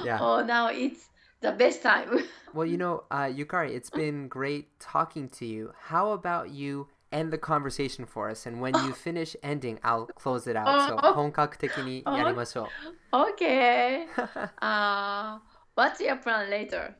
[0.03, 0.19] Yeah.
[0.21, 1.09] Oh, now it's
[1.41, 2.23] the best time.
[2.53, 5.71] Well, you know, uh, Yukari, it's been great talking to you.
[5.89, 10.47] How about you end the conversation for us, and when you finish ending, I'll close
[10.47, 10.87] it out.
[10.89, 13.15] So, あ本格的にやりましょう。
[13.15, 14.07] okay.
[14.61, 15.39] Uh,
[15.75, 16.93] what's your plan later?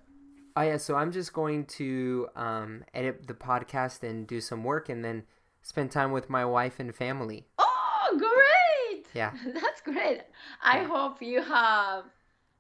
[0.57, 4.89] Oh yeah, so I'm just going to um, edit the podcast and do some work,
[4.89, 5.25] and then
[5.63, 7.47] spend time with my wife and family.
[7.59, 9.07] Oh, great!
[9.15, 9.33] Yeah.
[9.53, 10.23] That's great.
[10.63, 10.87] I Yeah.
[10.87, 12.05] hope you have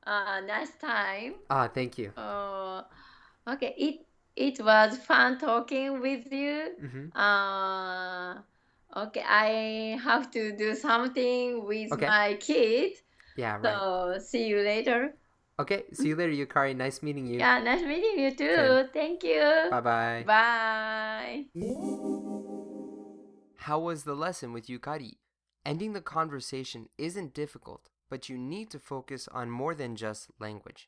[0.06, 1.34] a nice time.
[1.50, 2.12] Ah, thank you.
[2.16, 2.82] Uh,
[3.48, 6.72] okay, it it was fun talking with you.
[6.80, 8.38] hmm Uh,
[8.96, 12.06] okay, I have to do something with Okay.
[12.06, 12.92] my kid.
[13.36, 13.74] Yeah, right.
[13.76, 15.14] So see you later.
[15.59, 16.73] Okay, see you later, Yukari.
[16.75, 17.37] Nice meeting you.
[17.39, 18.87] Yeah, nice meeting you too.
[18.93, 19.67] Thank you.
[19.69, 20.23] Bye bye.
[20.25, 21.45] Bye.
[23.57, 25.17] How was the lesson with Yukari?
[25.65, 30.87] Ending the conversation isn't difficult, but you need to focus on more than just language.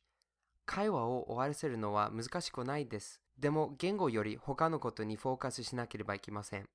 [0.66, 3.20] 会話を終わらせるのは難しくないです。
[3.38, 6.70] でも言語より他のことにフォーカスしなければいけません。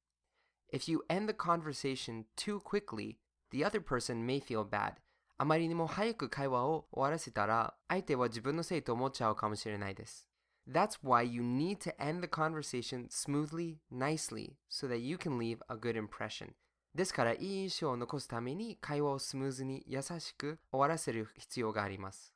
[0.71, 3.17] If you end the conversation too quickly,
[3.51, 4.97] the other person may feel bad.
[5.42, 10.28] あまりにも早く会話を終わらせたら、相手は自分のせいと思っちゃうかもしれないです。
[10.70, 15.76] That's why you need to end the conversation smoothly, nicely, so that you can leave a
[15.76, 16.52] good impression.
[16.94, 22.36] ですから、いい印象を残すために会話をスムーズに優しく終わらせる必要があります。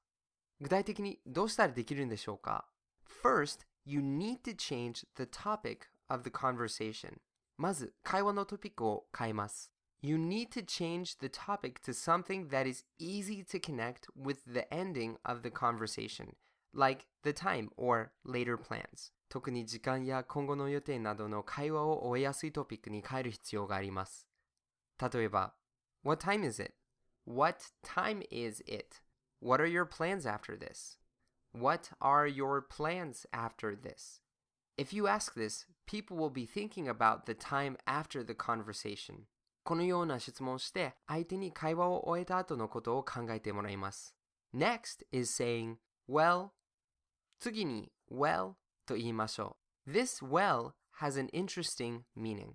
[0.59, 2.65] 具体的にどうしたらできるんでしょうか
[3.23, 7.19] ?First, you need to change the topic of the conversation.
[7.55, 9.74] まず、会話のトピックを変えます。
[10.04, 15.18] You need to change the topic to something that is easy to connect with the ending
[15.24, 16.36] of the conversation,
[16.72, 19.12] like the time or later plans.
[19.28, 24.26] 特に時間や今後の予定などの会話を終えやすいトピックに変える必要があります。
[25.00, 25.54] 例えば、
[26.02, 26.74] What time is it?
[27.26, 29.02] What time is it?
[29.40, 30.98] What are your plans after this?
[31.52, 34.20] What are your plans after this?
[34.76, 39.26] If you ask this, people will be thinking about the time after the conversation.
[39.65, 44.15] このような質問して、相手に会話を終えた後のことを考えてもらいます。
[44.53, 46.49] Next is saying, well,
[47.39, 48.53] 次に well
[48.85, 49.91] と言いましょう。
[49.91, 52.51] This well has an interesting meaning.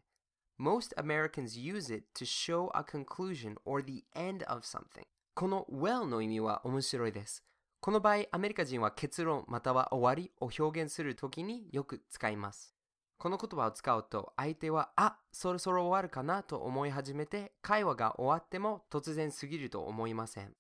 [0.57, 5.05] Most Americans use it to show a conclusion or the end of something.
[5.35, 7.44] この well の意味は面白いです。
[7.81, 12.77] この場合、アメリカ人は結論または終わりを表現するときによく使います。
[13.21, 20.57] この言葉を使うと、相手は、あ、そろそろ終わるかなと思い始めて、会話が終わっても突然過ぎると思いません。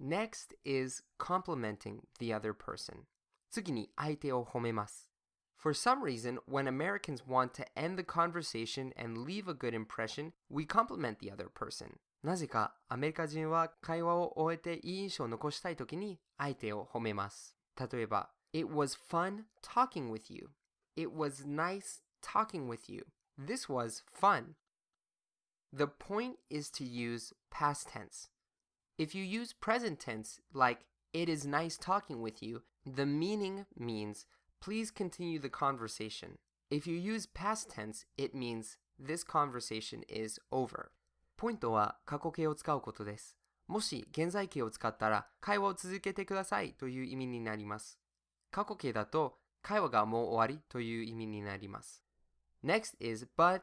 [0.00, 3.00] Next is complimenting the other person.
[3.50, 5.10] 次に相手を褒めます。
[5.56, 10.64] For some reason, when Americans want to end the conversation and leave a good impression, we
[10.64, 11.96] compliment the other person.
[12.22, 17.56] なぜかアメリカ人は会話を終えていい印象を残したいときに相手を褒めます。
[17.76, 20.50] 例えば、It was fun talking with you.
[20.97, 23.05] It was nice talking with you.
[23.37, 24.55] This was fun.
[25.71, 28.29] The point is to use past tense.
[28.97, 34.25] If you use present tense, like it is nice talking with you, the meaning means
[34.61, 36.37] please continue the conversation.
[36.69, 40.91] If you use past tense, it means this conversation is over.
[41.37, 43.35] ポイントは過去形を使うことです。
[43.67, 47.99] もし現在形を使ったら会話を続けてくださいという意味になります。
[48.51, 52.02] 過去形だと 会話がもう終わりという意味になります。
[52.64, 53.62] Next is but,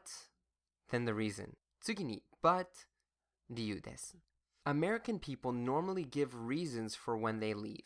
[0.90, 1.50] then the reason.
[1.80, 2.66] 次に but
[3.50, 4.16] 理由です。
[4.64, 7.84] American people normally give reasons for when they leave.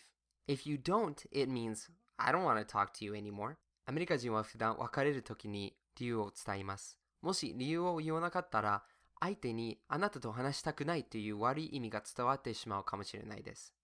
[0.49, 3.57] If you don't, it means I don't want to talk to you anymore.
[3.87, 6.99] アメリカ人は普段別れるときに理由を伝えます。
[7.23, 8.83] もし理由を言わなかったら、
[9.20, 13.75] 相手にあなたと話したくないという悪い意味が伝わってしまうかもしれないです。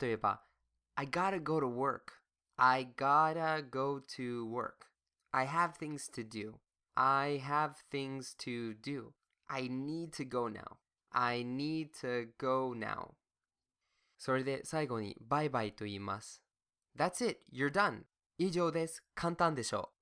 [0.00, 0.42] 例えば、
[0.94, 2.19] I gotta go to work.
[2.59, 4.87] I gotta go to work.
[5.33, 6.59] I have things to do.
[6.95, 9.13] I have things to do.
[9.49, 10.77] I need to go now.
[11.11, 13.15] I need to go now.
[14.17, 16.41] それで最後にバイバイと言います。
[16.97, 18.03] That's it, you're done.
[18.37, 19.03] 以上です。
[19.13, 19.95] 簡単でしょう。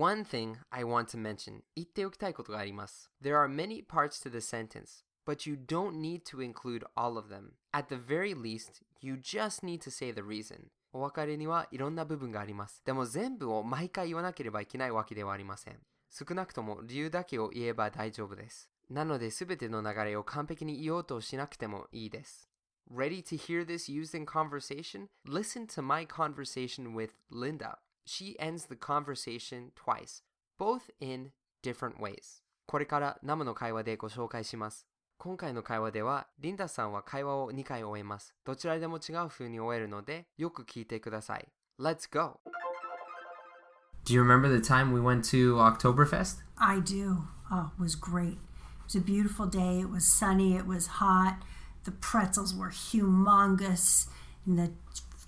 [0.00, 3.10] One thing I want to mention 言っておきたいことがあります。
[3.22, 7.52] There are many parts to the sentence, but you don't need to include all of them.
[7.72, 10.70] At the very least, you just need to say the reason.
[10.93, 12.81] お別れにはいろんな部分があります。
[12.85, 15.79] でも全部を毎回言わなければいけないわけではありません。
[16.09, 18.69] 少なくとも理由だけを言えば大丈夫です。
[18.89, 22.49] なので全ての流れを完璧に言おうとしなくてもいいです。
[22.91, 25.07] Ready to hear this used in conversation?
[25.25, 27.77] Listen to my conversation with Linda.
[28.05, 30.23] She ends the conversation twice,
[30.59, 31.31] both in
[31.63, 32.43] different ways.
[32.65, 34.90] これから生の会話でご紹介します。
[35.20, 38.34] 今回の会話では、リンダさんは会話を2回終えます。
[38.44, 41.48] どちらでも違う風に終えるので、よく聞いてください。
[41.80, 42.40] Let's go!
[44.04, 46.44] Do you remember the time we went to Oktoberfest?
[46.56, 47.24] I do.
[47.50, 48.34] Oh, it was great.
[48.34, 48.38] It
[48.84, 49.80] was a beautiful day.
[49.80, 50.54] It was sunny.
[50.54, 51.38] It was hot.
[51.84, 54.06] The pretzels were humongous.
[54.46, 54.70] And the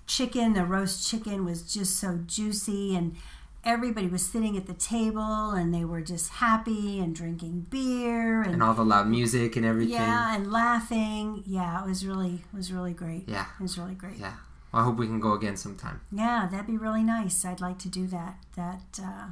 [0.07, 2.95] chicken, the roast chicken, was just so juicy.
[2.95, 3.17] And
[3.64, 8.54] everybody was sitting at the table and they were just happy and drinking beer and,
[8.54, 9.94] And all the loud music and everything.
[9.94, 11.42] yeah and laughing.
[11.46, 13.28] Yeah, it was really it was really great.
[13.28, 13.46] Yeah.
[13.58, 14.16] It was really great.
[14.18, 14.34] Yeah.
[14.72, 16.00] Well, I hope we can go again sometime.
[16.12, 17.44] Yeah, that'd be really nice.
[17.44, 18.36] I'd like to do that.
[18.56, 19.26] That uh,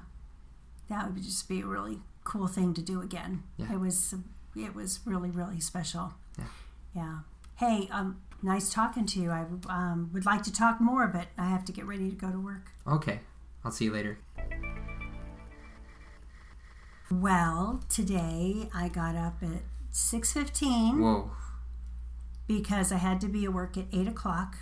[0.89, 3.43] that would just be a really cool thing to do again.
[3.57, 3.72] Yeah.
[3.72, 4.14] It was
[4.57, 6.14] it was really really special.
[6.39, 6.45] Yeah.
[6.95, 7.18] Yeah.
[7.57, 9.30] Hey, um, nice talking to you.
[9.30, 12.30] I um, would like to talk more, but I have to get ready to go
[12.30, 12.70] to work.
[12.87, 13.20] Okay.
[13.65, 14.19] I'll see you later.
[17.11, 21.01] Well, today I got up at six fifteen.
[21.01, 21.31] Whoa.
[22.47, 24.57] because I had to be at work at eight o'clock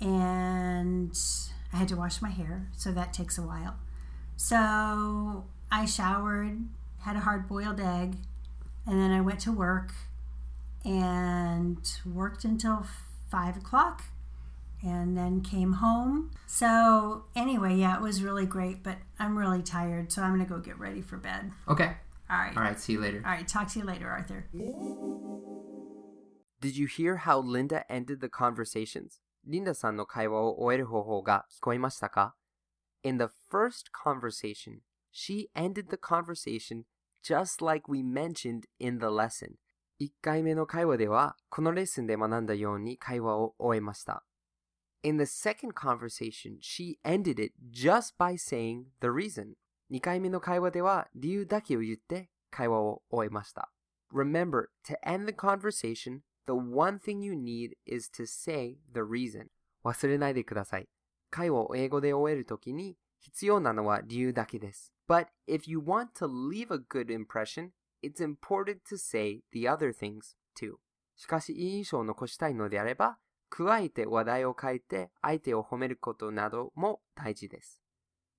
[0.00, 1.16] and
[1.72, 3.76] I had to wash my hair, so that takes a while.
[4.36, 6.58] So I showered,
[7.00, 8.16] had a hard boiled egg,
[8.86, 9.92] and then I went to work
[10.84, 12.86] and worked until
[13.30, 14.02] five o'clock
[14.83, 16.31] and then came home.
[16.47, 20.59] So, anyway, yeah, it was really great, but I'm really tired, so I'm gonna go
[20.59, 21.51] get ready for bed.
[21.67, 21.95] Okay.
[22.29, 22.55] All right.
[22.55, 22.79] All right.
[22.79, 23.21] See you later.
[23.25, 24.45] All right, talk to you later, Arthur.
[26.61, 29.19] Did you hear how Linda ended the conversations?
[29.45, 32.35] リンダさんの会話を終える方法が聞こえましたか
[33.03, 36.83] In the first conversation, she ended the conversation
[37.23, 39.55] just like we mentioned in the lesson.
[40.01, 44.23] 1回目の会話では、このレッスンで学んだように会話を終えました。
[45.03, 49.53] In the second conversation, she ended it just by saying the reason.
[49.91, 53.71] 2回目の会話では理由だけを言って会話を終えました。
[54.13, 59.47] Remember, to end the conversation, the one thing you need is to say the reason.
[59.83, 60.89] 忘れないでください。
[61.29, 64.93] 会話を英語で終えるときに必要なのは理由だけです。
[65.07, 67.69] But if you want to leave a good impression,
[68.03, 70.75] it's important to say the other things too.
[71.15, 73.17] しかし、いい印象を残したいのであれば、
[73.56, 77.80] 加えて話題を変えて相手を褒めることなども大事です。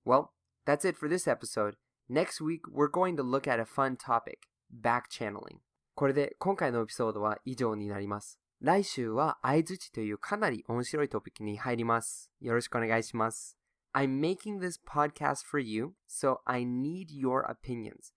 [0.04, 0.26] Well,
[0.66, 1.76] that's it for this episode.
[2.10, 4.40] Next week, we're going to look at a fun topic,
[4.70, 5.56] back channeling.
[5.94, 8.38] これで今回のエピソードは以上になります。
[8.60, 12.30] 来週は相づちというかなり面白いトピックに入ります。
[12.42, 13.56] よろしくお願いします。
[13.94, 18.12] I'm making this podcast for you, so I need your opinions.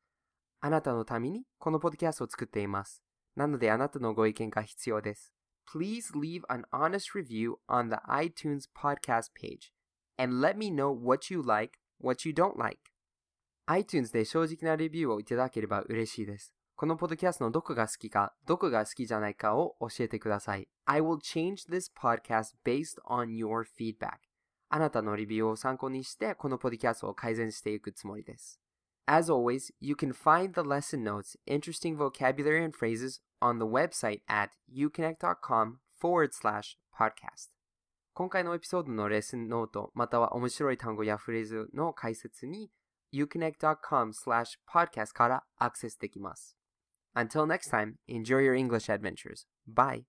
[0.60, 3.02] あなたのためにこのポッドキャストを作っています。
[3.38, 5.34] なのであなたのご意見が必要です。
[5.69, 9.73] Please leave an honest review on the iTunes podcast page
[10.19, 12.79] and let me know what you like, what you don't like.
[13.67, 16.55] iTunes で正直なレビューをいただければ嬉しいです。
[16.77, 20.69] このポッドキャストのどこが好きか、どこが好きじゃないかを教えてください。
[20.87, 24.19] I will change this podcast based on your feedback.
[24.69, 28.61] あなたのレビューを参考にして、このポッドキャストを改善していくつもりです。
[29.07, 34.51] As always, you can find the lesson notes, interesting vocabulary and phrases on the website at
[34.73, 37.51] uconnect.com forward slash podcast.
[38.15, 42.71] 今回のエピソードのレッスンノート、または面白い単語やフレーズの解説に
[43.13, 46.57] uconnect.com slash podcast からアクセスできます。
[47.15, 49.47] Until next time, enjoy your English adventures.
[49.69, 50.05] Bye!